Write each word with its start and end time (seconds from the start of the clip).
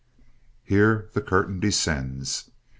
Here 0.63 1.11
the 1.13 1.21
curtain 1.21 1.59
descends. 1.59 2.49